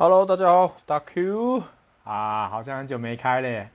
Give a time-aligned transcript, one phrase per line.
[0.00, 1.60] Hello，大家好，大 Q
[2.04, 3.68] 啊，好像很久没开嘞，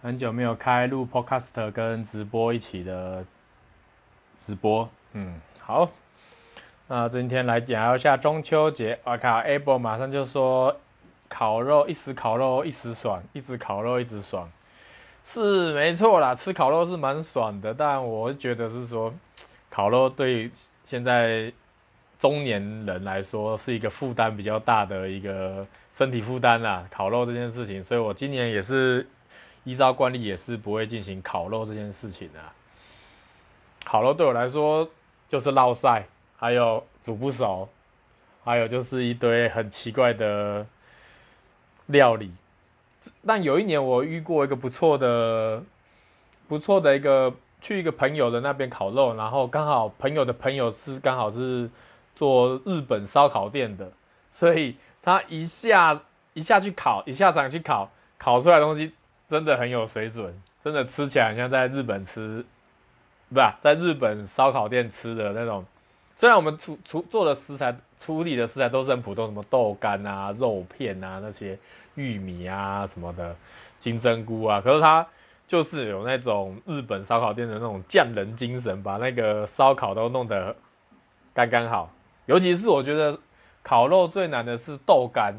[0.00, 3.24] 很久没有开录 Podcast 跟直播一起的
[4.38, 5.90] 直播，嗯，好，
[6.86, 8.96] 那今天来讲一下中秋节。
[9.02, 10.76] 我靠，Able 马上就说
[11.28, 14.48] 烤肉一时烤肉一时爽，一直烤肉一直爽，
[15.24, 19.12] 是没错啦，吃烤肉是蛮爽的，但我觉得是说
[19.68, 20.48] 烤肉对
[20.84, 21.52] 现在。
[22.20, 29.08] 中年人来说是一个负担比较大的一个身体负担啦，烤肉这件事情，所以我今年也是
[29.64, 32.52] 依照惯例也是不会进行烤肉这件事情啊。
[33.86, 34.86] 烤肉对我来说
[35.30, 36.04] 就是烙赛，
[36.36, 37.66] 还有煮不熟，
[38.44, 40.66] 还有就是一堆很奇怪的
[41.86, 42.30] 料理。
[43.26, 45.62] 但有一年我遇过一个不错的、
[46.46, 51.70] 不错的一个去一个朋友的那边烤肉，然后刚好朋友的朋友是刚好是。
[52.20, 53.90] 做日本烧烤店的，
[54.30, 55.98] 所以他一下
[56.34, 58.92] 一下去烤，一下场去烤，烤出来的东西
[59.26, 62.44] 真的很有水准，真的吃起来很像在日本吃，
[63.30, 65.64] 不是在日本烧烤店吃的那种。
[66.14, 71.58] 虽然我们出出做的食材处理的食材都是很普通，什么豆干啊、肉片啊、那些
[71.94, 73.34] 玉米啊什么的、
[73.78, 75.06] 金针菇啊，可是它
[75.46, 80.54] 就是有那种日本烧烤店的那种匠人精神，把那个烧烤都弄得
[81.32, 81.90] 刚刚好。
[82.30, 83.18] 尤其是我觉得
[83.60, 85.34] 烤肉最难的是豆干，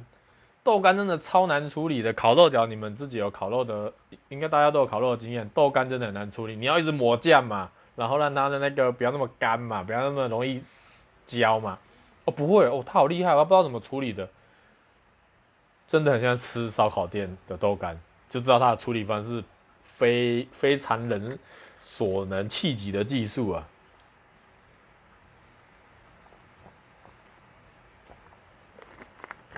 [0.62, 2.12] 豆干真的超难处理的。
[2.12, 3.94] 烤肉角你们自己有烤肉的，
[4.28, 5.50] 应该大家都有烤肉的经验。
[5.54, 10.62] 豆干真的很难处理，你要一直抹酱嘛，然后让它的那个不要那么干嘛，不要那么容易
[11.26, 11.80] 焦嘛。
[12.26, 14.28] 哦，不会哦，它好厉害，我不知道怎么处理的，
[15.88, 19.42] 真的很像吃烧烤店的豆干，就知道它的处理方式
[19.82, 21.40] 非非常人
[21.80, 23.66] 所能企及的技术啊。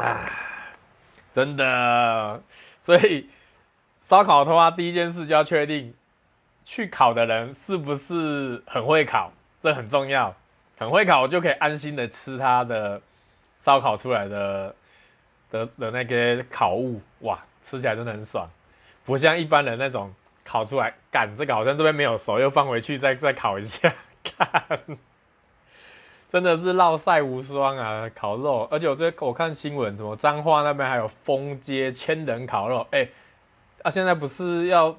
[0.04, 0.30] 啊，
[1.32, 2.44] 真的，
[2.82, 3.30] 所以
[4.02, 5.94] 烧烤的话，第一件事就要确定
[6.66, 9.31] 去烤的人是不是很会烤，
[9.62, 10.36] 这很重要。
[10.75, 13.02] 很会烤，我就可以安心的吃他的
[13.58, 14.75] 烧烤出来的
[15.50, 18.50] 的的那个烤物，哇，吃起来真的很爽，
[19.06, 20.13] 不像一般人那种
[20.44, 24.80] 烤出来，干这个好像这边没有熟，又放回去再再烤一下， 看。
[26.33, 28.09] 真的是烙赛无双啊！
[28.16, 33.07] 烤肉，而且我最近我看新闻，什么彰化那边还有封街千人烤肉，哎、
[33.83, 34.97] 啊，现在不是要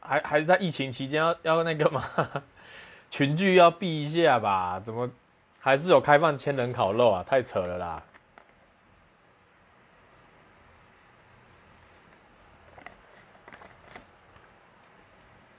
[0.00, 2.02] 还还是在疫情期间要要那个吗？
[3.10, 4.80] 群聚要避一下吧？
[4.80, 5.10] 怎么
[5.58, 7.22] 还是有开放千人烤肉啊？
[7.28, 8.02] 太扯了啦！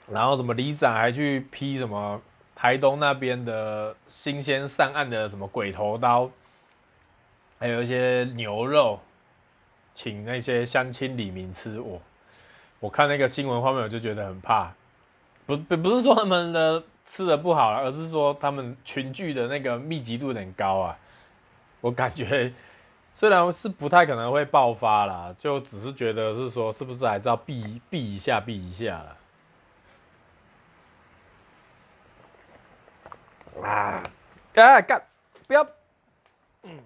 [0.09, 2.19] 然后什么里长还去批什么？
[2.61, 6.29] 台东那边的新鲜上岸的什么鬼头刀，
[7.57, 8.99] 还有一些牛肉，
[9.95, 11.79] 请那些乡亲里民吃。
[11.79, 11.99] 我
[12.79, 14.71] 我看那个新闻画面，我就觉得很怕。
[15.47, 20.95] 不不不是说他们的吃的不好，而是说他们群聚的那个密集度有点高啊。
[21.79, 22.53] 我感觉
[23.11, 29.15] 虽然是不太可能会爆发啦，就只是觉得是说是不是还是要避避一下避一下啦。
[33.61, 34.03] 啊！
[34.55, 35.01] 哎，干！
[35.47, 35.67] 不要！
[36.63, 36.79] 嗯，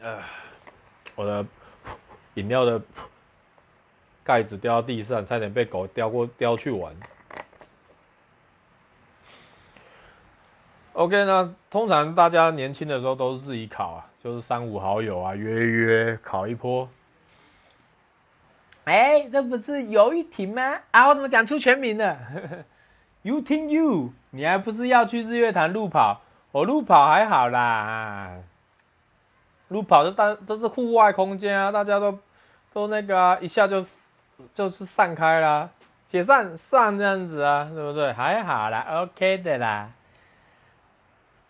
[0.00, 0.22] 呃，
[1.14, 1.44] 我的
[2.34, 2.80] 饮料的
[4.22, 6.94] 盖子掉到地上，差点被狗叼过叼去玩。
[10.92, 16.88] OK，那通常大家年轻的时候都是自己烤啊，就是三五好友啊约约烤一波。
[18.84, 20.80] 哎、欸，这不是游玉婷吗？
[20.90, 22.18] 啊，我怎么讲出全名了
[23.22, 26.20] ？You think you，你还不是要去日月潭路跑？
[26.50, 28.36] 我、哦、路跑还好啦，
[29.68, 32.18] 路跑就大都是户外空间啊，大家都
[32.72, 33.84] 都那个，一下就
[34.54, 35.68] 就是散开啦，
[36.06, 38.12] 解散散这样子啊，对不对？
[38.14, 39.90] 还好啦，OK 的啦。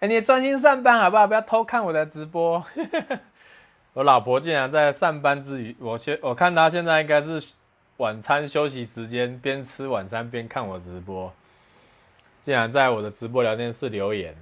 [0.00, 1.28] 哎、你专心上班好不好？
[1.28, 2.64] 不要偷看我的直播。
[3.94, 7.44] 我老婆竟然在上班之余，我现我看她现在应该是
[7.98, 11.32] 晚餐休息时间，边吃晚餐边看我直播。
[12.48, 14.34] 竟然在我的直播聊天室留言，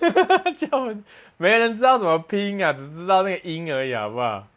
[0.56, 0.68] 叫
[1.36, 4.48] 没人知道怎么拼啊，只知道那个音而已，好不好？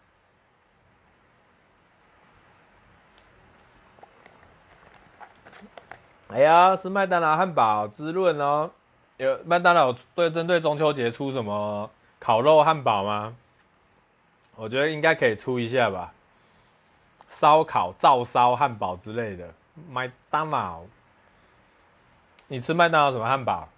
[6.30, 8.72] 哎呀，是麦当劳汉堡滋润哦。
[9.18, 13.36] 有麦当劳对针对中秋节出什么烤肉汉堡吗？
[14.56, 16.12] 我觉得应该可以出一下吧，
[17.28, 19.54] 烧烤照烧汉堡之类的，
[19.92, 20.86] 麦当劳。
[22.52, 23.70] 你吃麦当劳什么汉堡？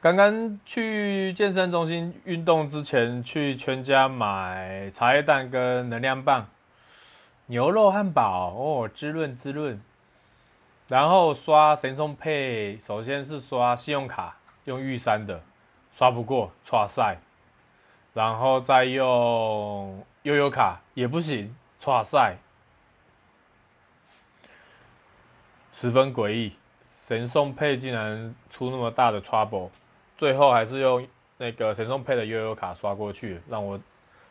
[0.00, 6.48] 刚刚去健身中心运动之前，去全家买茶叶蛋跟能量棒，
[7.46, 9.80] 牛肉汉堡哦，滋润滋润。
[10.88, 15.40] 然后刷神送配，首先是刷信用卡，用玉山的，
[15.92, 17.18] 刷不过，刷赛。
[18.14, 22.38] 然后再用悠游卡也不行，刷赛。
[25.80, 26.52] 十分诡异，
[27.06, 29.70] 神送配竟然出那么大的 trouble。
[30.16, 33.80] 最后还是用那个神送配的悠悠卡刷过去，让我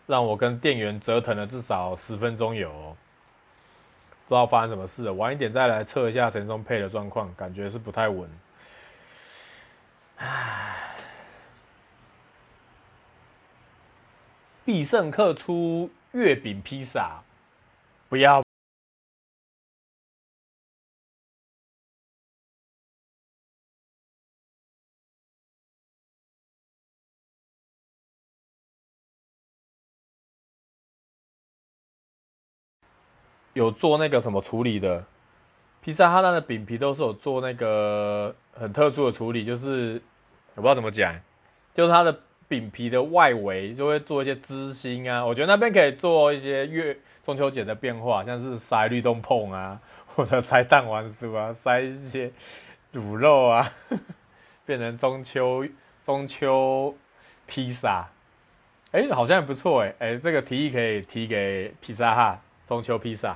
[0.05, 2.69] 让我跟店员折腾了至少十分钟有，
[4.27, 5.13] 不知道发生什么事了。
[5.13, 8.29] 晚一点再来测一下神送配的状况，感觉是不太稳。
[10.17, 10.97] 唉，
[14.65, 17.21] 必胜客出月饼披萨，
[18.09, 18.46] 不要。
[33.57, 35.03] 有做那个什么处理的，
[35.81, 39.99] 披萨哈它的饼皮都是有做那个很特殊的处理，就是
[40.53, 41.15] 我不知道怎么讲，
[41.73, 46.95] 就是它的饼皮的外围就会做一些织芯啊，我觉得那边可以做一些月
[47.25, 49.81] 中秋节的变化，像是塞绿豆椪啊，
[50.15, 52.31] 或者塞蛋黄酥啊，塞一些
[52.93, 53.73] 卤肉啊，
[54.67, 55.65] 变成中秋
[56.03, 56.95] 中秋
[57.47, 58.07] 披萨，
[58.91, 63.35] 哎、好像也不错哎，哎，这个提议可以提给披萨哈中秋披萨。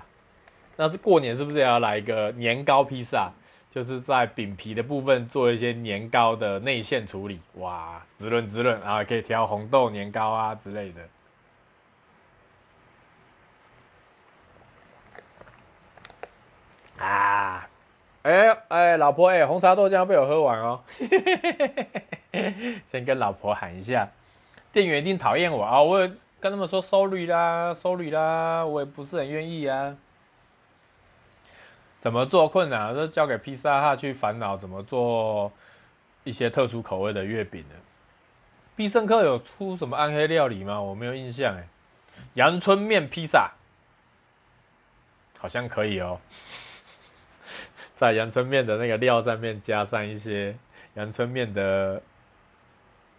[0.78, 3.32] 那是过年是不是也要来一个年糕披萨？
[3.70, 11.02] 就是在饼皮的部分做一些年糕的内馅处理，哇，滋润滋润，啊可以调红豆年糕啊之类的。
[17.02, 17.66] 啊，
[18.24, 20.84] 哎、哎、老婆哎、红茶豆浆被我喝完哦。
[22.92, 24.10] 先跟老婆喊一下，
[24.74, 25.82] 店员一定讨厌我啊！
[25.82, 25.98] 我
[26.42, 29.96] 跟他们说 sorry 啦，sorry 啦，我也不是很愿意啊。
[32.02, 35.52] 怎么做困难，都交给披萨哈去烦恼怎么做
[36.24, 37.76] 一些特殊口味的月饼呢？
[38.76, 40.82] 必胜客有出什么暗黑料理吗？
[40.82, 41.68] 我没有印象哎。
[42.34, 43.52] 阳春面披萨
[45.38, 46.20] 好像可以哦，
[47.94, 50.56] 在阳春面的那个料上面加上一些
[50.96, 52.02] 阳春面的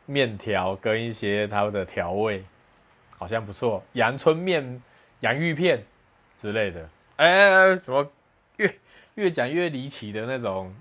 [0.06, 2.44] 面条跟一些它的调味，
[3.16, 3.80] 好像不错。
[3.92, 4.82] 阳春面
[5.20, 5.84] 洋芋片
[6.40, 6.88] 之类的，
[7.18, 8.04] 哎，什么？
[8.56, 8.78] 越
[9.14, 10.74] 越讲越离奇的那种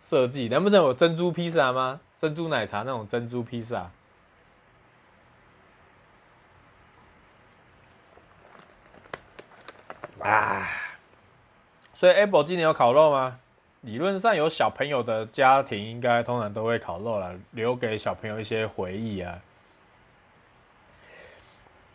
[0.00, 2.00] 设计，难不成有珍珠披萨吗？
[2.20, 3.90] 珍珠奶茶那种珍珠披萨
[10.20, 10.68] 啊！
[11.94, 13.38] 所以 Apple 今年有烤肉吗？
[13.80, 19.40] 理论上有小朋友的家庭应该通常都会烤肉了，留给小朋友一些回忆啊。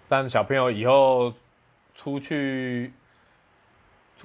[0.09, 1.33] 但小朋友以后
[1.93, 2.91] 出去。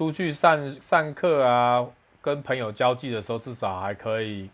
[0.01, 1.85] 出去上上课啊，
[2.23, 4.49] 跟朋友交际的时候，至少还可以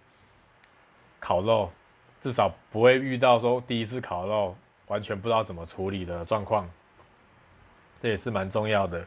[1.22, 1.72] 烤肉，
[2.20, 4.54] 至少不会遇到说第一次烤肉
[4.88, 6.70] 完全不知道怎么处理的状况，
[8.02, 9.06] 这也是蛮重要的。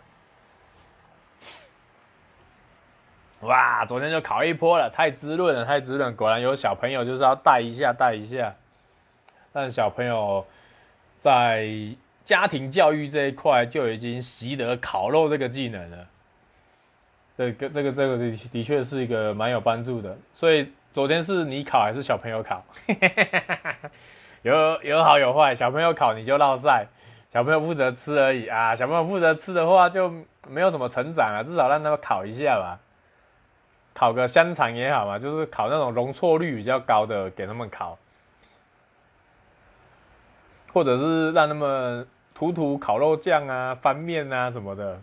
[3.40, 8.54] 哇，昨天就烤一波了，太滋润了，太滋润，果然有小朋友就是要带一下，带一下。
[9.52, 10.46] 但小朋友
[11.18, 11.68] 在
[12.24, 16.06] 家庭教育这一块就已经习得烤肉这个技能了。
[17.40, 22.62] 这个这个这个的的确是一个蛮有帮助的，所以昨天是你烤还是小朋友烤？
[24.42, 26.86] 有有好有坏，小朋友烤你就落赛，
[27.32, 28.76] 小朋友负责吃而已啊。
[28.76, 30.12] 小朋友负责吃的话就
[30.50, 32.78] 没有什么成长啊，至少让他们烤一下吧，
[33.94, 37.96] 烤个香肠也好嘛，就是烤那种容错率比较高的给他们烤，
[40.74, 45.00] 或者是让他们涂涂烤肉酱啊、翻面啊什么的。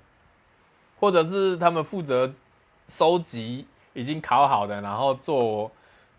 [1.00, 2.34] 或者是他们负责
[2.88, 5.72] 收集已经烤好的，然后做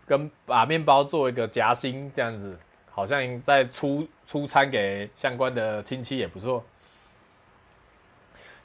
[0.05, 2.57] 跟把面包做一个夹心这样子，
[2.89, 6.63] 好像在出出餐给相关的亲戚也不错。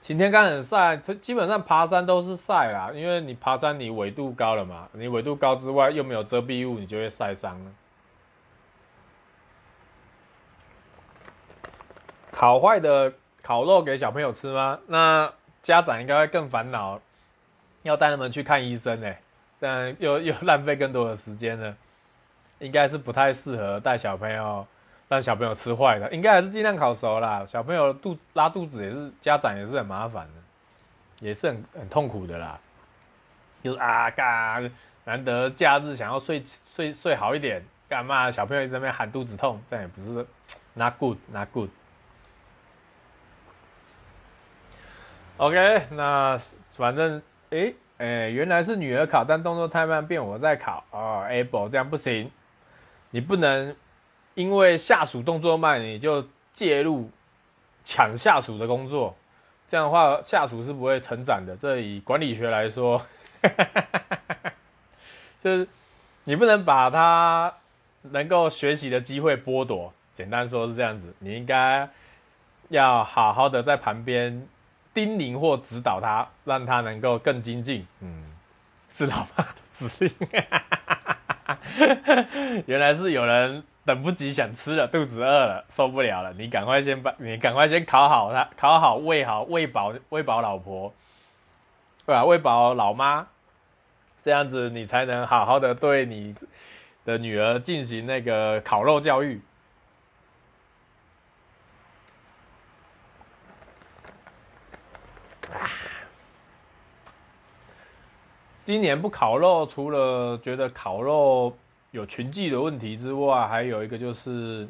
[0.02, 7.70] 晴天刚很晒，基本上爬山都是晒啦，因为你爬山你纬度高了嘛，你纬度高之外又没有遮蔽物，你就会晒伤了。
[12.30, 14.78] 烤坏的烤肉给小朋友吃吗？
[14.86, 15.32] 那。
[15.64, 17.00] 家长应该会更烦恼，
[17.84, 19.10] 要带他们去看医生呢，
[19.58, 21.74] 但又又浪费更多的时间呢，
[22.58, 24.66] 应该是不太适合带小朋友
[25.08, 27.46] 让小朋友吃坏的，应该还是尽量烤熟啦。
[27.48, 32.60] 小朋友肚拉肚子也是家长也是很麻烦的，也是很很痛苦的啦。
[33.62, 34.60] 就是啊嘎，
[35.04, 38.30] 难得假日想要睡睡睡好一点，干嘛？
[38.30, 40.26] 小朋友一直在那边喊肚子痛，这样也不是
[40.74, 41.70] not good not good。
[45.36, 51.26] OK，那反正诶诶，原来是女儿考，但动作太慢，变我在考哦。
[51.28, 52.30] Able 这样不行，
[53.10, 53.74] 你不能
[54.34, 57.10] 因为下属动作慢，你就介入
[57.82, 59.16] 抢下属的工作，
[59.68, 61.56] 这样的话下属是不会成长的。
[61.56, 63.04] 这以管理学来说，
[65.42, 65.66] 就是
[66.22, 67.52] 你不能把他
[68.02, 69.92] 能够学习的机会剥夺。
[70.12, 71.88] 简单说是这样子，你应该
[72.68, 74.46] 要好好的在旁边。
[74.94, 77.86] 叮咛或指导他，让他能够更精进。
[78.00, 78.32] 嗯，
[78.88, 80.12] 是老爸的指令。
[82.66, 86.32] 原来是有人等不及想吃了，肚子饿了，受不了了。
[86.34, 90.94] 你赶快先把，你赶快先烤好他，烤好喂好喂饱喂饱老婆，
[92.06, 92.24] 对吧？
[92.24, 93.26] 喂饱老妈，
[94.22, 96.34] 这样子你才能好好的对你
[97.04, 99.40] 的女儿进行那个烤肉教育。
[108.64, 111.54] 今年不烤肉，除了觉得烤肉
[111.90, 114.66] 有群聚的问题之外，还有一个就是，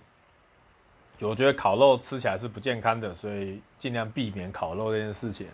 [1.21, 5.47] 我觉得烤肉吃起来是不健康的，所以尽量避免烤肉这件事情。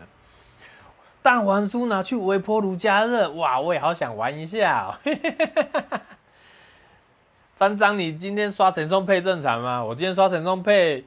[1.22, 4.96] 蛋黄酥拿去微波炉加热，哇，我也好想玩一下喔。
[7.54, 9.84] 张张，你今天刷神送配正常吗？
[9.84, 11.04] 我今天刷神送配，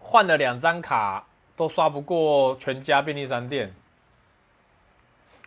[0.00, 1.24] 换了两张卡，
[1.54, 3.72] 都刷不过全家便利商店。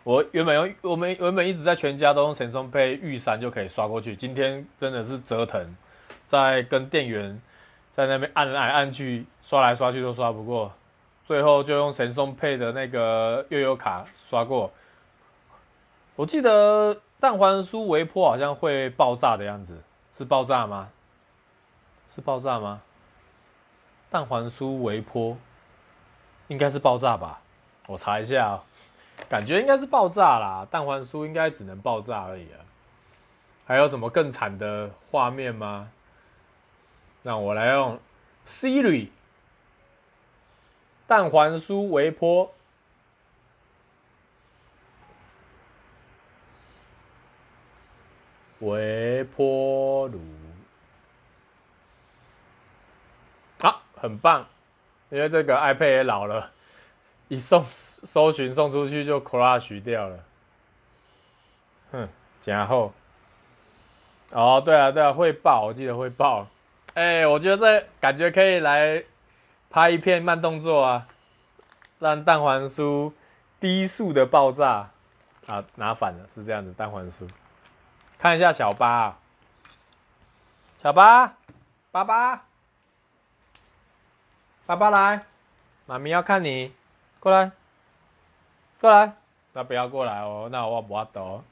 [0.04, 5.76] 我原本用我们原本一直在全家都用神送配玉山就可以刷过去，今天真的是折腾，
[6.26, 7.40] 在跟店员
[7.94, 10.70] 在那边按来按去，刷来刷去都刷不过，
[11.24, 14.70] 最后就用神送配的那个悠游卡刷过。
[16.16, 19.82] 我记得蛋黄酥微波好像会爆炸的样子，
[20.18, 20.90] 是爆炸吗？
[22.14, 22.82] 是爆炸吗？
[24.10, 25.34] 蛋黄酥微波
[26.48, 27.40] 应该是爆炸吧？
[27.86, 28.60] 我查一下喔。
[29.28, 32.60] 感觉应该是爆炸啦，蛋黄酥应该只能爆炸而已啊。
[33.66, 35.90] 还有什么更惨的画面吗？
[37.22, 37.98] 让我来用
[38.46, 39.08] Siri，
[41.06, 42.54] 蛋黄酥微波，
[48.58, 50.20] 微波炉，
[53.60, 54.46] 啊，很棒，
[55.08, 56.50] 因为这个 iPad 也老了。
[57.28, 60.18] 一送搜寻送出去就 crash 掉了，
[61.92, 62.08] 哼，
[62.44, 62.92] 然后，
[64.30, 66.46] 哦，对啊，对啊，会爆，我记得会爆，
[66.94, 69.04] 哎、我觉得这感觉可以来
[69.70, 71.06] 拍一片慢动作啊，
[71.98, 73.12] 让蛋黄酥
[73.60, 74.90] 低速的爆炸。
[75.46, 77.28] 啊，拿反了，是这样子，蛋黄酥，
[78.18, 79.18] 看一下小八，
[80.82, 81.36] 小八，
[81.90, 82.46] 爸爸，
[84.64, 85.26] 爸爸来，
[85.84, 86.72] 妈咪要看你。
[87.24, 87.50] 过来，
[88.82, 89.14] 过来，
[89.54, 91.42] 那不要过来哦，那我不要抖。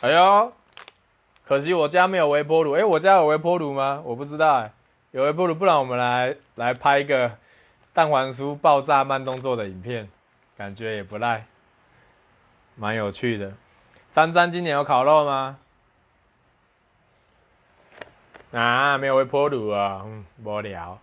[0.00, 0.52] 哎呦，
[1.44, 2.74] 可惜我家没有微波炉。
[2.74, 4.00] 哎，我家有微波炉吗？
[4.04, 4.70] 我不知道哎，
[5.10, 7.36] 有微波炉，不然我们来来拍一个
[7.92, 10.08] 蛋黄酥爆炸慢动作的影片，
[10.56, 11.46] 感觉也不赖，
[12.76, 13.52] 蛮有趣的。
[14.12, 15.58] 詹詹今年有烤肉吗？
[18.52, 21.00] 啊，没有微波炉啊，嗯，无聊。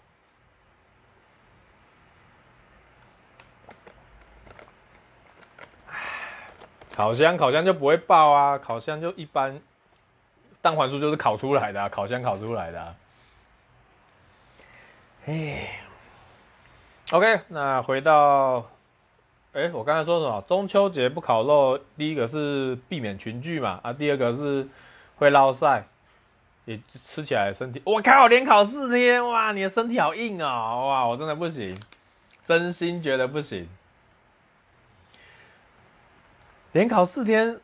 [7.02, 8.60] 烤箱，烤箱就不会爆啊！
[8.60, 9.60] 烤箱就一般，
[10.62, 12.96] 蛋黄酥就是烤出来的，烤箱烤出来的，啊。
[15.26, 15.80] 哎
[17.10, 18.70] ，OK，那回到，
[19.54, 20.40] 哎，我刚才说什么？
[20.48, 24.68] 中秋节不烤肉，第一个是避免群聚嘛，啊，第二个是
[25.16, 25.88] 会落晒，
[26.66, 31.76] 也吃起来身体，我靠，连烤四天，哇，你的身体好硬哦，哇，我真的不行，
[32.44, 33.68] 真心觉得不行。
[36.74, 37.60] 连考四天，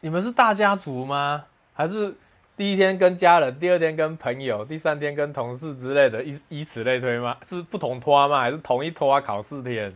[0.00, 1.44] 你们是大家族吗？
[1.74, 2.14] 还是
[2.56, 7.36] 第一天跟家人，第二天跟朋友，第三天跟同事之类的，以以此类推吗？
[7.44, 8.40] 是不同拖吗？
[8.40, 9.94] 还是同一拖啊考四天？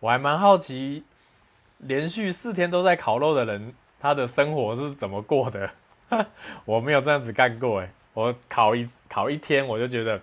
[0.00, 1.04] 我还蛮好奇，
[1.78, 5.70] 连续四天都在烤肉的人，他的生活是怎么过的？
[6.66, 10.20] 我没有这样子干过哎，我考一考一天，我就觉得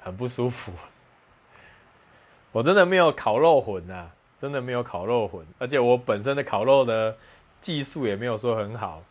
[0.00, 0.72] 很不舒服。
[2.52, 4.10] 我真的没有烤肉魂啊。
[4.40, 7.16] 真的没有烤肉魂，而且我本身的烤肉的
[7.60, 9.02] 技术也没有说很好，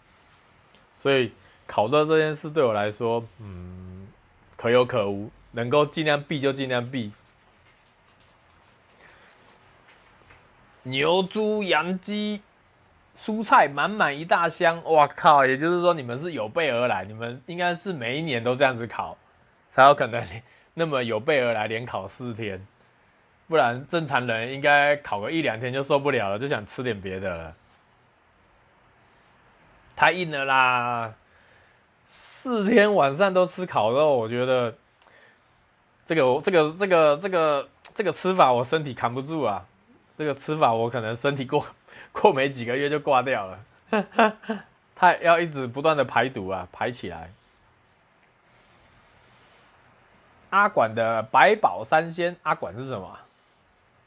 [0.94, 1.32] 所以
[1.66, 4.08] 烤肉这件事对我来说，嗯，
[4.56, 7.12] 可有可无，能够尽量避就尽量避。
[10.84, 12.44] 牛、猪、羊、鸡，
[13.18, 15.44] 蔬菜满满一大箱，哇靠！
[15.44, 19.18] 也就是说你们是有备而来，你们应该是每一年都这样子烤，
[19.72, 20.24] 才有可能
[20.76, 22.64] 那么有备而来，连烤四天，
[23.48, 27.56] 不然正常人应该烤个一两天就受不了了，就想吃点别的了。
[29.96, 31.14] 太硬了啦！
[32.06, 34.76] 四天晚上都吃烤肉，我觉得
[36.06, 39.66] 这个这个这个这个这个吃法我身体扛不住啊！
[40.18, 41.66] 这个吃法我可能身体过。
[42.12, 43.60] 过没几个月就挂掉了，
[44.96, 47.30] 他要一直不断的排毒啊，排起来。
[50.50, 53.20] 阿管的百宝三鲜，阿管是什么？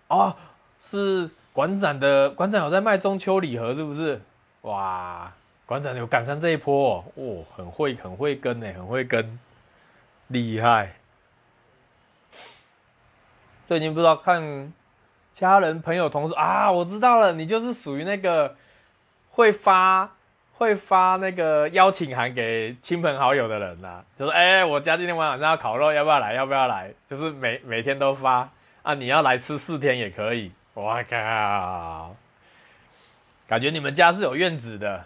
[0.09, 0.35] 哦，
[0.83, 4.21] 是馆长的，馆长有在卖中秋礼盒是不是？
[4.63, 5.33] 哇，
[5.65, 9.39] 馆长有赶上这一波哦，哦很会很会跟呢，很会跟，
[10.27, 10.95] 厉害。
[13.67, 14.73] 最近不知道看。
[15.35, 18.57] 家人、朋友、同事啊，我知道了，你就是属于那个
[19.31, 20.11] 会发
[20.55, 24.05] 会发那个邀请函给亲朋好友的人呐、啊。
[24.19, 26.35] 就是哎、我家今天晚上要烤肉，要不要来？
[26.35, 26.93] 要不要来？
[27.07, 28.51] 就是每每天都发
[28.89, 30.51] 啊，你要来吃四天也可以。
[30.73, 32.17] 我靠，
[33.47, 35.05] 感觉你们家是有院子的。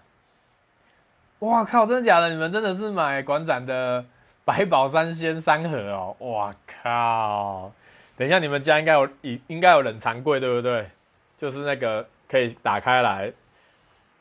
[1.41, 2.31] 哇靠，真的假的？
[2.31, 4.05] 你们真的是买馆长的
[4.45, 6.17] 百宝三鲜三盒哦？
[6.21, 7.73] 哇靠！
[8.17, 10.89] 等一下，你们家应该有应应该有冷藏柜，对不对？
[11.37, 13.33] 就是那个可以打开来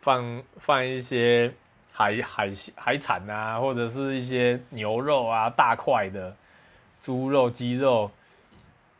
[0.01, 1.53] 放放一些
[1.93, 6.35] 海海海产啊，或者是一些牛肉啊，大块的
[7.03, 8.09] 猪肉、鸡肉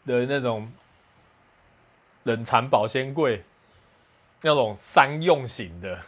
[0.06, 0.72] 的那种
[2.24, 3.44] 冷藏保鲜柜，
[4.42, 6.00] 那种商用型的，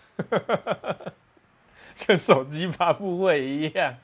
[2.07, 3.95] 跟手机发布会一样。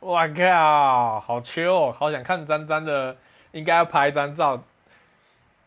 [0.00, 3.16] 哇靠，好缺哦，好想看詹詹的。
[3.52, 4.64] 应该要拍一张照，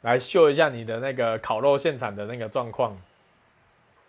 [0.02, 2.98] 来秀一下你的那个烤肉现场的那个状况。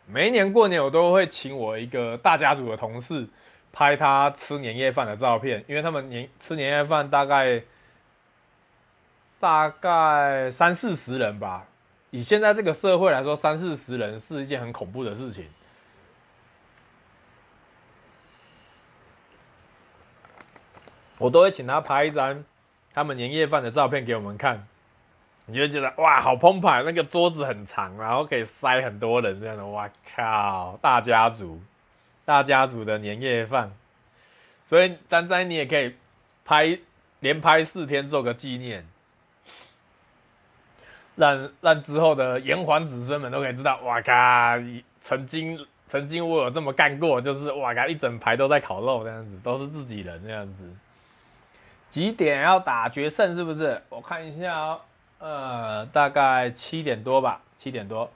[0.07, 3.29] 每一年过年，我都会请我一个大家族的同事
[3.75, 7.63] 拍他吃年夜饭的照片，因为他们年吃年夜饭大概
[9.47, 11.65] 大概三四十人吧。
[12.11, 15.49] 以现在这个社会来说，三四十人是一件很恐怖的事情。
[21.19, 22.45] 我都会请他拍一张。
[22.93, 24.67] 他们年夜饭的照片给我们看，
[25.45, 26.83] 你就觉得哇，好澎湃！
[26.83, 31.63] 那个桌子很长，然后可以塞很多人，这样的，哇靠，大家族，
[32.25, 33.71] 大家族的年夜饭。
[34.65, 35.95] 所以詹詹，你也可以
[36.45, 36.77] 拍，
[37.21, 38.85] 连拍四天做个纪念，
[41.17, 44.13] 让让之后的炎黄子孙们都可以知道，哇靠，
[45.01, 50.71] 曾经曾经我有这么干过，就是哇靠，一整排都在烤肉这样子，都是自己人这样子。
[51.89, 53.35] 几点要打决胜？
[53.35, 53.81] 是不是？
[53.89, 54.81] 我看一下哦，
[55.19, 58.11] 呃，大概七点多吧，七点多，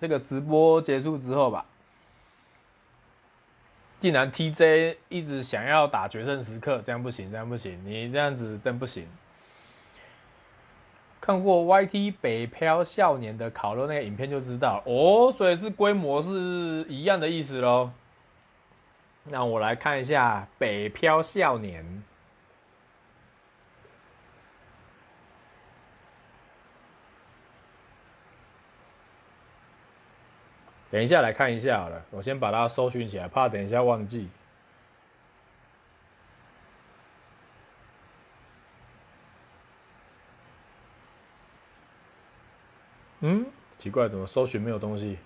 [0.00, 1.64] 这个直播结束之后吧。
[4.00, 9.06] 既然 TJ 一直想要打决胜时刻，这样不行，这样不行，你这样子真不行。
[11.20, 17.90] 看过 YT 北漂少年的烤肉那个影片就知道哦，所以是规模是一样的意思喽。
[19.24, 22.02] 那我来看一下北漂少年。
[30.90, 34.26] 等一下来看一下好了，我先把它搜寻起来，怕等一下忘记。
[43.20, 43.46] 嗯，
[43.78, 45.18] 奇怪，怎么搜寻没有东西？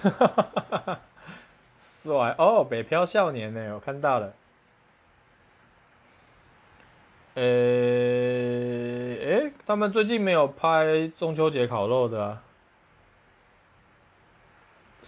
[0.00, 1.00] 哈哈哈哈哈！
[1.80, 3.74] 帅哦，北漂少年呢？
[3.74, 4.32] 我看到了。
[7.34, 12.42] 呃、欸，哎、他们最近没有拍中秋节烤肉的、啊，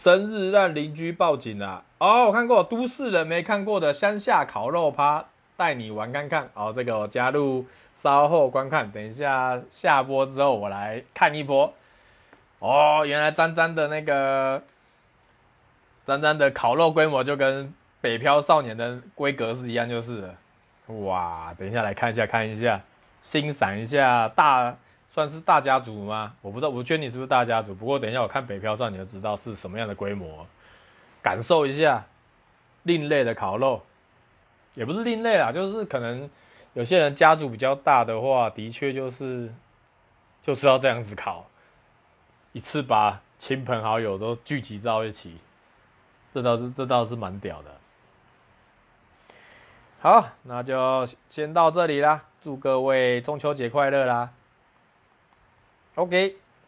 [0.02, 1.84] 生日让邻居报警了、啊。
[1.98, 5.22] 哦，我看过，都市人没看过的乡下烤肉趴，
[5.58, 6.48] 带你玩看看。
[6.54, 8.90] 哦，这个我加入，稍后观看。
[8.90, 11.70] 等一下下播之后，我来看一波。
[12.60, 14.62] 哦，原来詹詹的那个
[16.06, 20.30] 詹詹的烤肉规模就跟北漂少年的规格是一样，就是。
[20.86, 22.80] 哇，等一下来看一下，看一下，
[23.20, 24.74] 欣赏一下大，
[25.12, 26.35] 算是大家族吗？
[26.40, 27.75] 我不知道，我确定你是不是大家族。
[27.75, 30.46] 不过等一下我看北漂上，你就知道是什么样的规模，
[31.20, 32.07] 感受一下
[32.85, 33.83] 另类的烤肉，
[34.75, 36.31] 也不是另类啦，就是可能
[36.75, 39.53] 有些人家族比较大的话，的确就是
[40.42, 41.46] 就是要这样子烤，
[42.53, 45.38] 一次把亲朋好友都聚集到一起，
[46.33, 47.70] 这倒是这倒是蛮屌的。
[49.99, 54.31] 好，那就先到这里啦，祝各位中秋节快乐啦
[56.00, 56.34] Okay.